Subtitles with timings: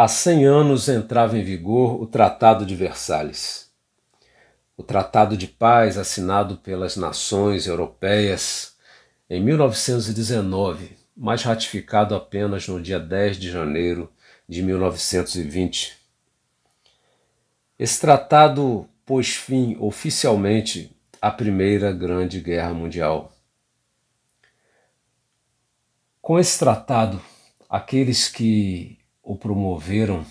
[0.00, 3.68] Há 100 anos entrava em vigor o Tratado de Versalhes.
[4.76, 8.76] O Tratado de Paz assinado pelas nações europeias
[9.28, 14.08] em 1919, mas ratificado apenas no dia 10 de janeiro
[14.48, 15.98] de 1920.
[17.76, 23.32] Esse tratado pôs fim oficialmente à Primeira Grande Guerra Mundial.
[26.22, 27.20] Com esse tratado,
[27.68, 28.97] aqueles que
[29.28, 30.24] o promoveram,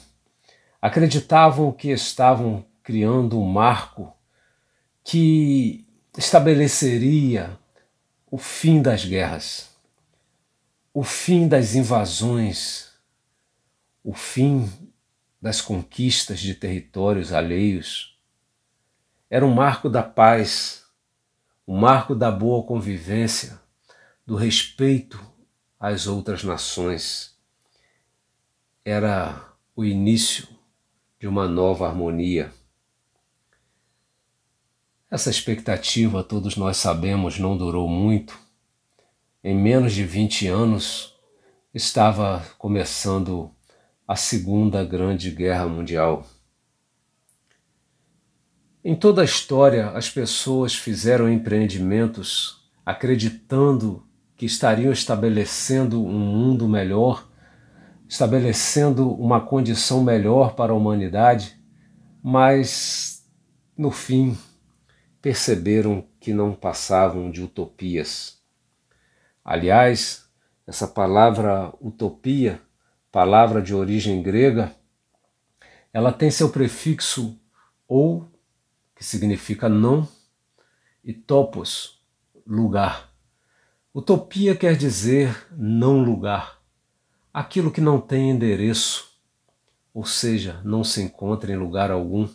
[0.82, 4.12] acreditavam que estavam criando um marco
[5.04, 5.86] que
[6.18, 7.60] estabeleceria
[8.32, 9.70] o fim das guerras,
[10.92, 12.92] o fim das invasões,
[14.04, 14.68] o fim
[15.40, 18.18] das conquistas de territórios alheios.
[19.30, 20.86] Era um marco da paz,
[21.68, 23.62] um marco da boa convivência,
[24.26, 25.24] do respeito
[25.80, 27.37] às outras nações
[28.90, 30.48] era o início
[31.20, 32.54] de uma nova harmonia.
[35.12, 38.40] Essa expectativa, todos nós sabemos, não durou muito.
[39.44, 41.14] Em menos de 20 anos,
[41.74, 43.52] estava começando
[44.08, 46.26] a Segunda Grande Guerra Mundial.
[48.82, 57.27] Em toda a história, as pessoas fizeram empreendimentos acreditando que estariam estabelecendo um mundo melhor
[58.08, 61.62] estabelecendo uma condição melhor para a humanidade,
[62.24, 63.30] mas
[63.78, 64.38] no fim
[65.22, 68.42] perceberam que não passavam de utopias.
[69.44, 70.30] Aliás,
[70.66, 72.62] essa palavra utopia,
[73.12, 74.74] palavra de origem grega,
[75.92, 77.40] ela tem seu prefixo
[77.88, 78.30] ou,
[78.96, 80.08] que significa não,
[81.04, 82.02] e topos,
[82.46, 83.10] lugar.
[83.94, 86.57] Utopia quer dizer não lugar
[87.38, 89.16] aquilo que não tem endereço,
[89.94, 92.28] ou seja, não se encontra em lugar algum.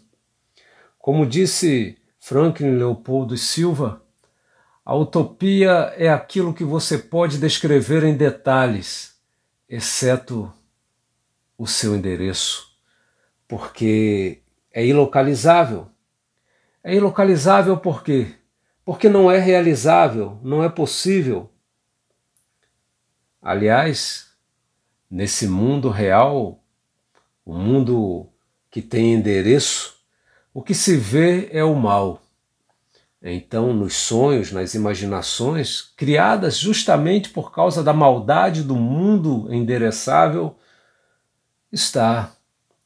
[0.96, 4.00] Como disse Franklin Leopoldo Silva,
[4.84, 9.20] a utopia é aquilo que você pode descrever em detalhes,
[9.68, 10.52] exceto
[11.58, 12.72] o seu endereço,
[13.48, 14.40] porque
[14.70, 15.88] é ilocalizável.
[16.80, 18.36] É ilocalizável por quê?
[18.84, 21.50] Porque não é realizável, não é possível.
[23.42, 24.31] Aliás,
[25.12, 26.64] nesse mundo real,
[27.44, 28.30] o mundo
[28.70, 29.94] que tem endereço,
[30.54, 32.22] o que se vê é o mal.
[33.20, 40.56] Então, nos sonhos, nas imaginações, criadas justamente por causa da maldade do mundo endereçável,
[41.70, 42.32] está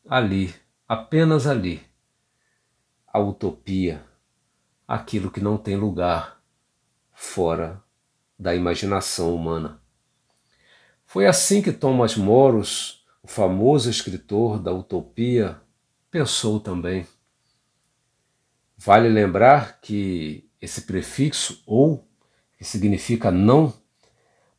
[0.08, 0.52] ali,
[0.88, 1.80] apenas ali,
[3.06, 4.04] a utopia,
[4.86, 6.40] aquilo que não tem lugar
[7.12, 7.80] fora
[8.36, 9.80] da imaginação humana.
[11.16, 15.56] Foi assim que Thomas Moros, o famoso escritor da utopia,
[16.10, 17.06] pensou também.
[18.76, 22.06] Vale lembrar que esse prefixo ou,
[22.58, 23.72] que significa não,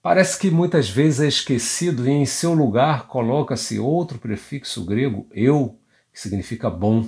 [0.01, 5.79] parece que muitas vezes é esquecido e em seu lugar coloca-se outro prefixo grego, eu,
[6.11, 7.07] que significa bom,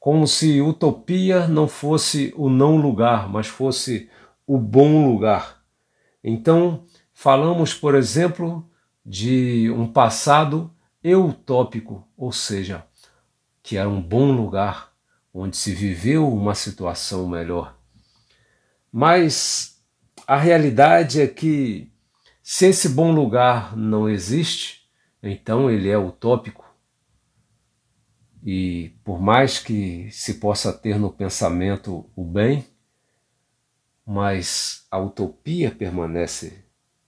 [0.00, 4.10] como se utopia não fosse o não lugar, mas fosse
[4.44, 5.62] o bom lugar.
[6.24, 8.68] Então, falamos, por exemplo,
[9.04, 10.70] de um passado
[11.02, 12.86] eutópico, ou seja,
[13.62, 14.92] que era um bom lugar
[15.32, 17.78] onde se viveu uma situação melhor.
[18.92, 19.80] Mas
[20.26, 21.92] a realidade é que
[22.42, 24.88] se esse bom lugar não existe,
[25.22, 26.68] então ele é utópico.
[28.42, 32.66] E por mais que se possa ter no pensamento o bem,
[34.04, 36.64] mas a utopia permanece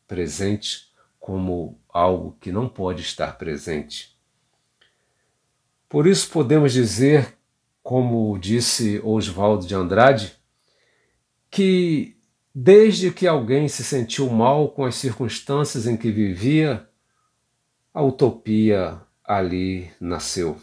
[0.07, 0.92] presente
[1.23, 4.19] como algo que não pode estar presente.
[5.89, 7.39] Por isso podemos dizer,
[7.81, 10.37] como disse Oswaldo de Andrade,
[11.49, 12.17] que
[12.53, 16.89] desde que alguém se sentiu mal com as circunstâncias em que vivia,
[17.95, 20.61] a utopia ali nasceu.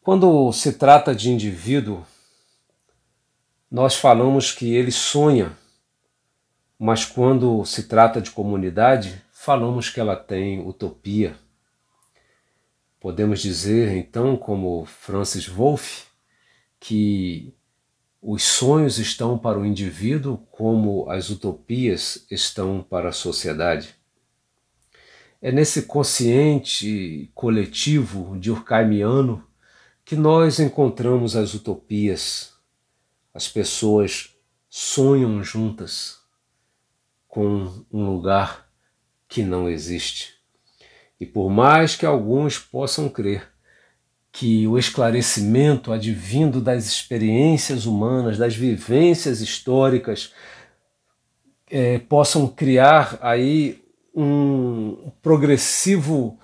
[0.00, 2.06] Quando se trata de indivíduo,
[3.68, 5.60] nós falamos que ele sonha
[6.84, 11.36] mas quando se trata de comunidade, falamos que ela tem utopia.
[12.98, 16.06] Podemos dizer então, como Francis Wolff,
[16.80, 17.54] que
[18.20, 23.94] os sonhos estão para o indivíduo como as utopias estão para a sociedade.
[25.40, 29.46] É nesse consciente coletivo durkheimiano
[30.04, 32.54] que nós encontramos as utopias.
[33.32, 34.34] As pessoas
[34.68, 36.21] sonham juntas
[37.32, 38.68] com um lugar
[39.26, 40.34] que não existe.
[41.18, 43.48] E por mais que alguns possam crer
[44.30, 50.34] que o esclarecimento advindo das experiências humanas, das vivências históricas,
[51.70, 53.82] é, possam criar aí
[54.14, 56.38] um progressivo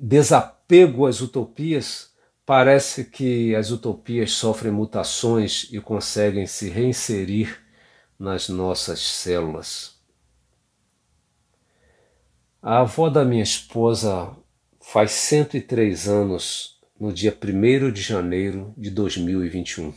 [0.00, 2.12] desapego às utopias,
[2.46, 7.58] parece que as utopias sofrem mutações e conseguem se reinserir
[8.16, 9.93] nas nossas células.
[12.66, 14.34] A avó da minha esposa
[14.80, 19.92] faz 103 anos no dia 1 de janeiro de 2021.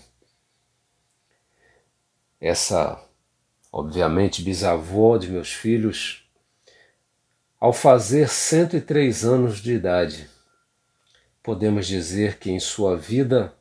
[2.42, 3.02] Essa,
[3.72, 6.30] obviamente, bisavó de meus filhos,
[7.58, 10.30] ao fazer 103 anos de idade,
[11.42, 13.54] podemos dizer que em sua vida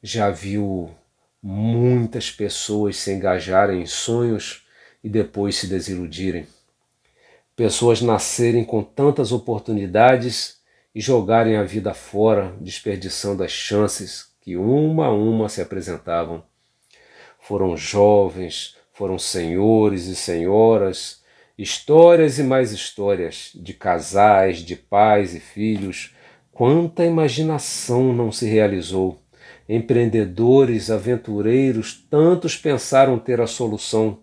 [0.00, 0.94] já viu
[1.42, 4.64] muitas pessoas se engajarem em sonhos
[5.02, 6.46] e depois se desiludirem.
[7.56, 10.58] Pessoas nascerem com tantas oportunidades
[10.94, 16.44] e jogarem a vida fora, desperdiçando as chances que uma a uma se apresentavam.
[17.40, 21.22] Foram jovens, foram senhores e senhoras,
[21.56, 26.14] histórias e mais histórias de casais, de pais e filhos.
[26.52, 29.18] Quanta imaginação não se realizou!
[29.66, 34.18] Empreendedores, aventureiros, tantos pensaram ter a solução,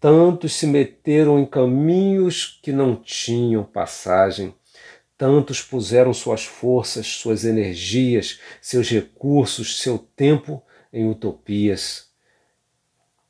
[0.00, 4.54] tantos se meteram em caminhos que não tinham passagem,
[5.16, 12.08] tantos puseram suas forças, suas energias, seus recursos, seu tempo em utopias.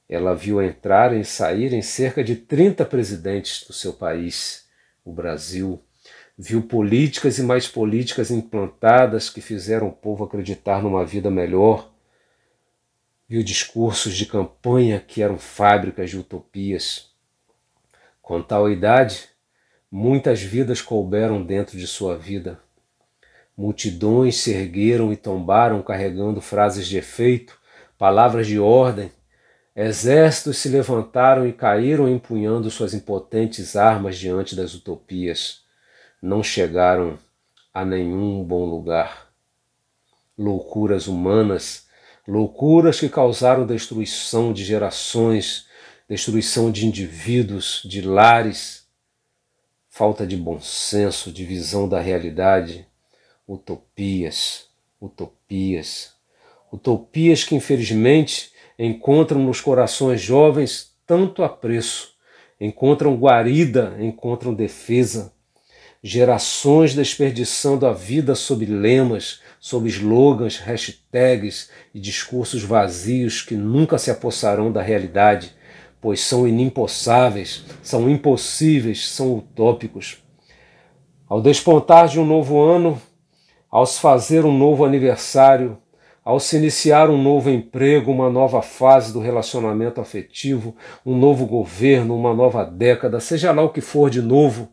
[0.08, 4.68] Ela viu entrar e sair em cerca de 30 presidentes do seu país,
[5.04, 5.82] o Brasil,
[6.38, 11.92] viu políticas e mais políticas implantadas que fizeram o povo acreditar numa vida melhor,
[13.30, 17.10] viu discursos de campanha que eram fábricas de utopias.
[18.20, 19.28] Com tal idade,
[19.90, 22.58] muitas vidas couberam dentro de sua vida.
[23.56, 27.56] Multidões se ergueram e tombaram carregando frases de efeito,
[27.96, 29.12] palavras de ordem.
[29.76, 35.60] Exércitos se levantaram e caíram empunhando suas impotentes armas diante das utopias
[36.22, 37.18] não chegaram
[37.72, 39.30] a nenhum bom lugar.
[40.36, 41.88] Loucuras humanas,
[42.30, 45.66] loucuras que causaram destruição de gerações,
[46.08, 48.86] destruição de indivíduos, de lares,
[49.88, 52.86] falta de bom senso, de visão da realidade,
[53.48, 54.68] utopias,
[55.02, 56.12] utopias,
[56.72, 62.14] utopias que infelizmente encontram nos corações jovens tanto apreço,
[62.60, 65.32] encontram guarida, encontram defesa,
[66.00, 74.10] gerações desperdiçando a vida sob lemas, sob slogans, hashtags e discursos vazios que nunca se
[74.10, 75.54] apossarão da realidade,
[76.00, 80.22] pois são inimpossáveis, são impossíveis, são utópicos.
[81.28, 83.00] Ao despontar de um novo ano,
[83.70, 85.78] ao se fazer um novo aniversário,
[86.24, 90.74] ao se iniciar um novo emprego, uma nova fase do relacionamento afetivo,
[91.04, 94.68] um novo governo, uma nova década, seja lá o que for de novo,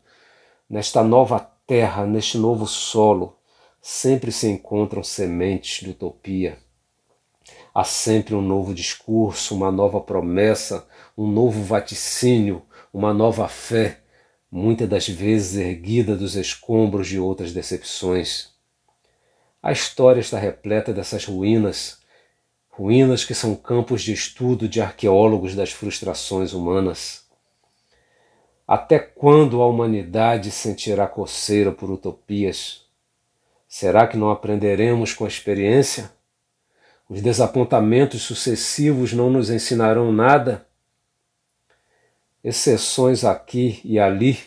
[0.69, 3.36] Nesta nova terra, neste novo solo,
[3.89, 6.57] sempre se encontram sementes de utopia.
[7.73, 10.85] Há sempre um novo discurso, uma nova promessa,
[11.17, 12.63] um novo vaticínio,
[12.93, 14.01] uma nova fé,
[14.51, 18.49] muitas das vezes erguida dos escombros de outras decepções.
[19.63, 22.01] A história está repleta dessas ruínas,
[22.67, 27.25] ruínas que são campos de estudo de arqueólogos das frustrações humanas.
[28.67, 32.85] Até quando a humanidade sentirá coceira por utopias?
[33.67, 36.09] Será que não aprenderemos com a experiência?
[37.09, 40.65] Os desapontamentos sucessivos não nos ensinarão nada?
[42.43, 44.39] Exceções aqui e ali,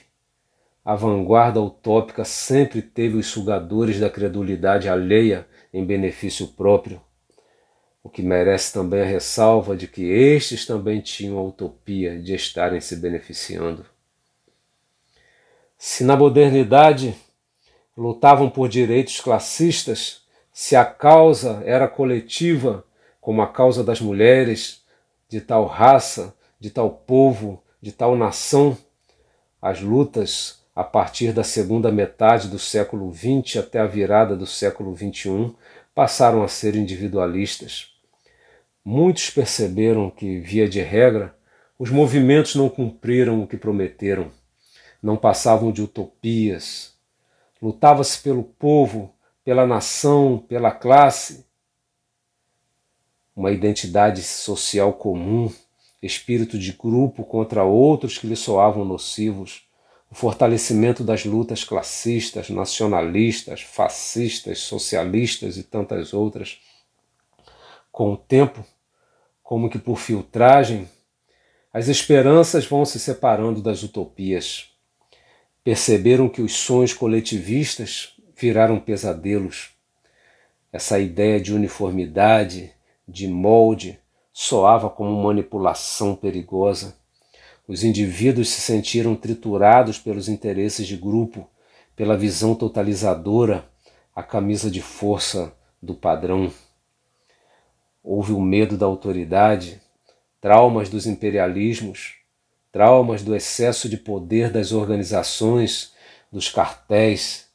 [0.83, 7.01] a vanguarda utópica sempre teve os sugadores da credulidade alheia em benefício próprio,
[8.03, 12.81] o que merece também a ressalva de que estes também tinham a utopia de estarem
[12.81, 13.85] se beneficiando.
[15.77, 17.15] Se na modernidade
[17.97, 22.85] lutavam por direitos classistas, se a causa era coletiva,
[23.21, 24.83] como a causa das mulheres,
[25.29, 28.77] de tal raça, de tal povo, de tal nação,
[29.61, 34.97] as lutas a partir da segunda metade do século XX até a virada do século
[34.97, 35.55] XXI
[35.95, 37.89] passaram a ser individualistas.
[38.85, 41.35] Muitos perceberam que, via de regra,
[41.79, 44.31] os movimentos não cumpriram o que prometeram
[45.03, 46.95] não passavam de utopias.
[47.61, 49.15] Lutava-se pelo povo,
[49.45, 51.47] pela nação, pela classe.
[53.35, 55.53] Uma identidade social comum,
[56.03, 59.69] espírito de grupo contra outros que lhe soavam nocivos,
[60.11, 66.59] o fortalecimento das lutas classistas, nacionalistas, fascistas, socialistas e tantas outras.
[67.93, 68.65] Com o tempo,
[69.43, 70.89] como que por filtragem,
[71.73, 74.70] as esperanças vão se separando das utopias.
[75.63, 79.71] Perceberam que os sonhos coletivistas viraram pesadelos.
[80.73, 82.73] Essa ideia de uniformidade,
[83.07, 83.99] de molde,
[84.33, 86.97] soava como manipulação perigosa.
[87.69, 91.47] Os indivíduos se sentiram triturados pelos interesses de grupo,
[91.95, 93.69] pela visão totalizadora,
[94.17, 95.53] a camisa de força
[95.83, 96.51] do padrão.
[98.03, 99.79] Houve o medo da autoridade,
[100.41, 102.20] traumas dos imperialismos,
[102.73, 105.93] traumas do excesso de poder das organizações,
[106.31, 107.49] dos cartéis.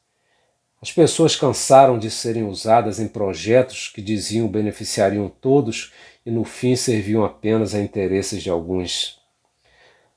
[0.82, 5.92] As pessoas cansaram de serem usadas em projetos que diziam beneficiariam todos
[6.24, 9.16] e no fim serviam apenas a interesses de alguns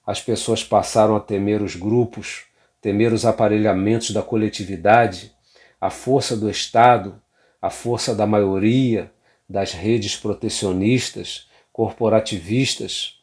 [0.10, 2.46] as pessoas passaram a temer os grupos,
[2.82, 5.32] temer os aparelhamentos da coletividade,
[5.80, 7.22] a força do Estado,
[7.62, 9.12] a força da maioria,
[9.48, 13.19] das redes protecionistas, corporativistas.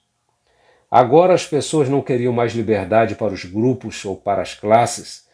[0.90, 5.26] Agora as pessoas não queriam mais liberdade para os grupos ou para as classes,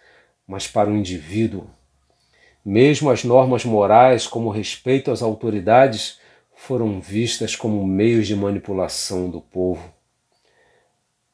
[0.46, 1.68] mas para o indivíduo.
[2.64, 6.20] Mesmo as normas morais, como respeito às autoridades,
[6.54, 9.92] foram vistas como meios de manipulação do povo.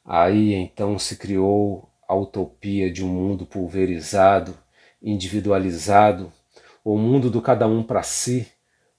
[0.04, 4.56] Aí então se criou a utopia de um mundo pulverizado,
[5.02, 6.32] individualizado,
[6.82, 8.50] o mundo do cada um para si,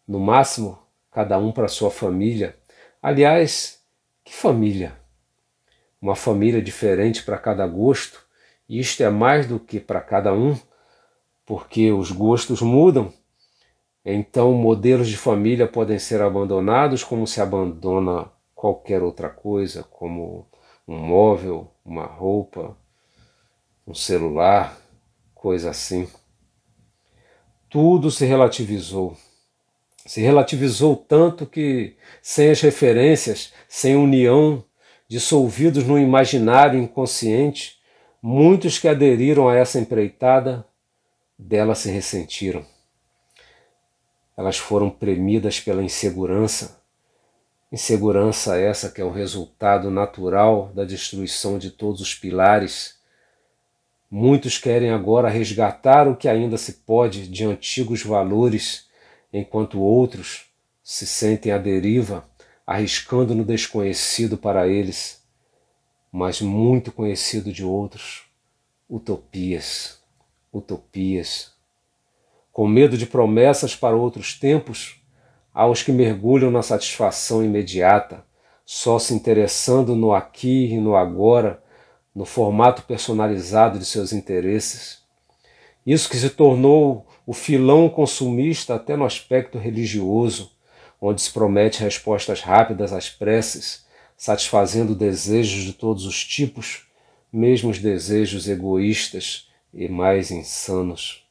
[0.08, 0.78] no máximo,
[1.12, 2.56] cada um para sua família.
[3.02, 3.82] Aliás,
[4.24, 4.94] que família?
[6.02, 8.26] Uma família diferente para cada gosto,
[8.68, 10.58] e isto é mais do que para cada um,
[11.46, 13.12] porque os gostos mudam.
[14.06, 20.48] Então, modelos de família podem ser abandonados como se abandona qualquer outra coisa, como
[20.88, 22.78] um móvel, uma roupa,
[23.86, 24.78] um celular,
[25.34, 26.08] coisa assim.
[27.70, 29.18] Tudo se relativizou.
[30.06, 34.64] Se relativizou tanto que, sem as referências, sem união,
[35.10, 37.80] dissolvidos no imaginário inconsciente,
[38.22, 40.66] muitos que aderiram a essa empreitada
[41.38, 42.66] dela se ressentiram.
[44.38, 46.80] Elas foram premidas pela insegurança,
[47.72, 52.96] Insegurança essa que é o resultado natural da destruição de todos os pilares.
[54.10, 58.88] Muitos querem agora resgatar o que ainda se pode de antigos valores,
[59.32, 60.48] enquanto outros
[60.84, 62.28] se sentem à deriva,
[62.70, 65.24] arriscando no desconhecido para eles,
[66.12, 68.26] mas muito conhecido de outros.
[68.88, 69.98] Utopias,
[70.54, 71.52] utopias.
[72.54, 75.02] Com medo de promessas para outros tempos,
[75.52, 78.24] aos que mergulham na satisfação imediata,
[78.64, 81.64] só se interessando no aqui e no agora,
[82.14, 85.00] no formato personalizado de seus interesses.
[85.84, 90.52] Isso que se tornou o filão consumista até no aspecto religioso,
[91.02, 93.86] onde se promete respostas rápidas às preces,
[94.18, 96.88] satisfazendo desejos de todos os tipos,
[97.32, 101.26] mesmo os desejos egoístas e mais insanos.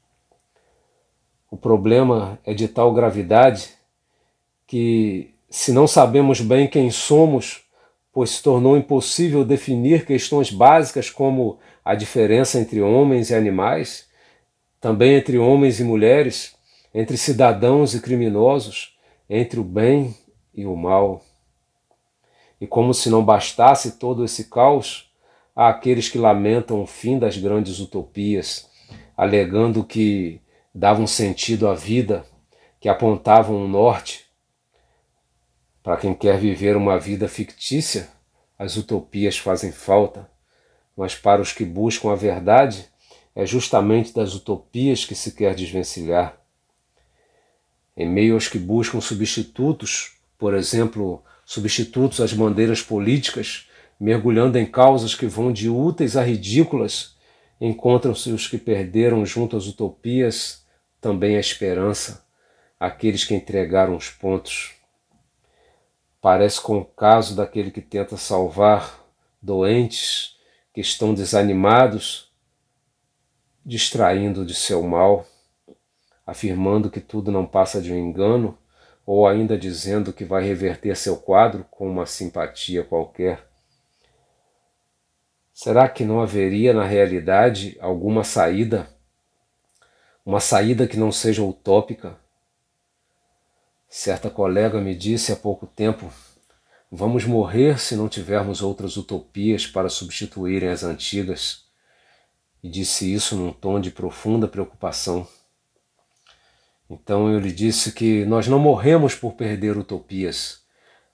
[1.51, 3.71] O problema é de tal gravidade
[4.67, 7.63] que, se não sabemos bem quem somos,
[8.13, 14.09] pois se tornou impossível definir questões básicas como a diferença entre homens e animais,
[14.81, 16.55] também entre homens e mulheres,
[16.95, 18.98] entre cidadãos e criminosos,
[19.28, 20.16] entre o bem
[20.54, 21.25] e o mal.
[22.61, 25.12] E como se não bastasse todo esse caos,
[25.54, 28.68] há aqueles que lamentam o fim das grandes utopias,
[29.16, 30.40] alegando que
[30.75, 32.25] davam sentido à vida,
[32.80, 34.28] que apontavam um norte,
[35.82, 38.08] para quem quer viver uma vida fictícia,
[38.58, 40.30] as utopias fazem falta,
[40.97, 42.88] mas para os que buscam a verdade,
[43.35, 46.38] é justamente das utopias que se quer desvencilhar.
[48.00, 55.17] Em meio aos que buscam substitutos, por exemplo, substitutos às bandeiras políticas, mergulhando em causas
[55.17, 57.17] que vão de úteis a ridículas,
[57.61, 60.64] encontram-se os que perderam junto às utopias
[61.00, 62.25] também a esperança,
[62.78, 64.76] aqueles que entregaram os pontos.
[66.21, 69.05] Parece com o caso daquele que tenta salvar
[69.43, 70.37] doentes
[70.73, 72.31] que estão desanimados,
[73.67, 75.26] distraindo de seu mal,
[76.28, 78.58] afirmando que tudo não passa de um engano,
[79.06, 83.49] ou ainda dizendo que vai reverter seu quadro com uma simpatia qualquer.
[85.54, 88.87] Será que não haveria na realidade alguma saída?
[90.23, 92.14] Uma saída que não seja utópica?
[93.88, 96.12] Certa colega me disse há pouco tempo:
[96.92, 101.66] vamos morrer se não tivermos outras utopias para substituírem as antigas.
[102.62, 105.26] e disse isso num tom de profunda preocupação.
[106.90, 110.62] Então eu lhe disse que nós não morremos por perder utopias,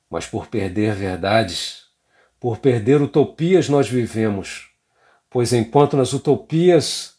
[0.08, 1.84] mas por perder verdades.
[2.38, 4.70] Por perder utopias nós vivemos,
[5.28, 7.14] pois enquanto nas utopias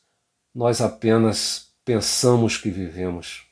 [0.54, 3.44] nós apenas pensamos que vivemos.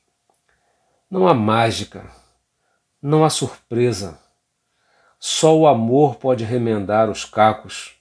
[1.10, 2.10] Não há mágica,
[3.01, 4.17] não há surpresa.
[5.19, 7.95] Só o amor pode remendar os cacos.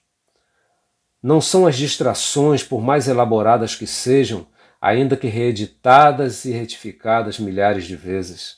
[1.23, 4.47] Não são as distrações, por mais elaboradas que sejam,
[4.83, 8.57] ainda que reeditadas e retificadas milhares de vezes.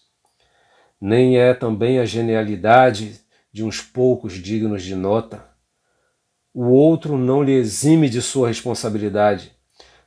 [0.98, 3.20] Nem é também a genialidade
[3.52, 5.44] de uns poucos dignos de nota.
[6.54, 9.52] O outro não lhe exime de sua responsabilidade.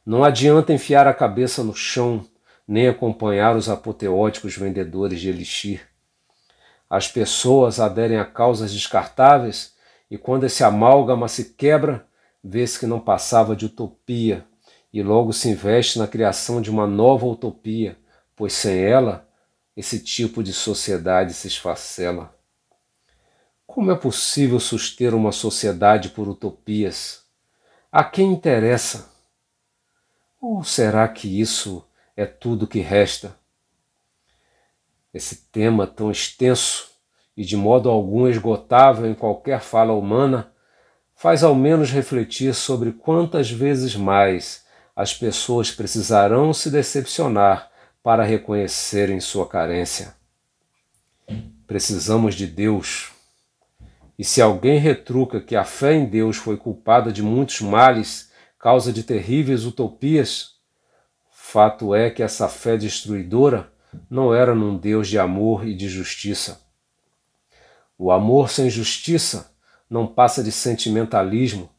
[0.03, 2.25] Não adianta enfiar a cabeça no chão,
[2.67, 5.87] nem acompanhar os apoteóticos vendedores de elixir.
[6.89, 9.75] As pessoas aderem a causas descartáveis
[10.09, 12.07] e quando esse amálgama se quebra,
[12.43, 14.46] vê-se que não passava de utopia
[14.91, 17.97] e logo se investe na criação de uma nova utopia,
[18.35, 19.27] pois sem ela,
[19.75, 22.35] esse tipo de sociedade se esfacela.
[23.65, 27.23] Como é possível suster uma sociedade por utopias?
[27.91, 29.11] A quem interessa?
[30.41, 33.35] Ou será que isso é tudo que resta?
[35.13, 36.91] Esse tema tão extenso
[37.35, 40.51] e de modo algum esgotável em qualquer fala humana
[41.15, 44.65] faz ao menos refletir sobre quantas vezes mais
[44.97, 47.69] as pessoas precisarão se decepcionar
[48.01, 50.15] para reconhecerem sua carência.
[51.67, 53.11] Precisamos de Deus.
[54.17, 58.91] E se alguém retruca que a fé em Deus foi culpada de muitos males, causa
[58.91, 60.55] de terríveis utopias,
[61.31, 63.71] fato é que essa fé destruidora
[64.09, 66.59] não era num Deus de amor e de justiça.
[67.99, 69.55] O amor sem justiça
[69.87, 71.69] não passa de sentimentalismo,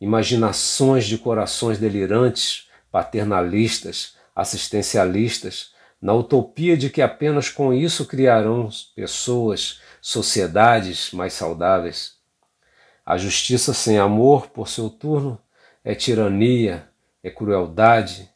[0.00, 9.80] imaginações de corações delirantes, paternalistas, assistencialistas, na utopia de que apenas com isso criarão pessoas,
[10.00, 12.16] sociedades mais saudáveis.
[13.06, 15.40] A justiça sem amor, por seu turno,
[15.82, 16.88] é tirania,
[17.22, 18.30] é crueldade,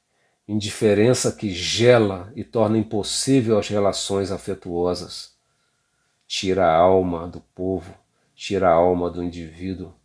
[0.49, 5.35] indiferença que gela e torna impossível as relações afetuosas.
[6.27, 7.95] Tira a alma do povo,
[8.35, 9.98] tira a alma do indivíduo.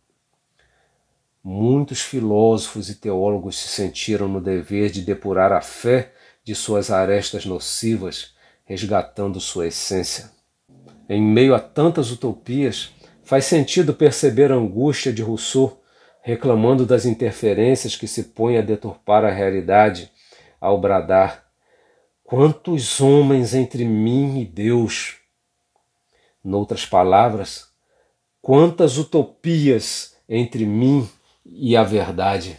[1.46, 7.44] Muitos filósofos e teólogos se sentiram no dever de depurar a fé de suas arestas
[7.44, 10.32] nocivas, resgatando sua essência.
[11.06, 15.82] Em meio a tantas utopias, faz sentido perceber a angústia de Rousseau,
[16.22, 20.10] reclamando das interferências que se põem a deturpar a realidade,
[20.58, 21.44] ao bradar:
[22.22, 25.18] Quantos homens entre mim e Deus!
[26.42, 27.68] Noutras palavras,
[28.40, 31.08] Quantas utopias entre mim
[31.46, 32.58] e a verdade!